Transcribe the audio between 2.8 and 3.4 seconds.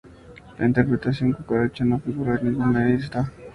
lista.